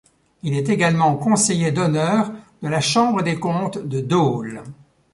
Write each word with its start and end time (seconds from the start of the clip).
Il 0.41 0.55
est 0.57 0.67
également 0.69 1.15
conseiller 1.15 1.71
d’honneur 1.71 2.31
de 2.63 2.67
la 2.67 2.81
chambre 2.81 3.21
des 3.21 3.39
comptes 3.39 3.77
de 3.77 3.99
Dole. 3.99 4.63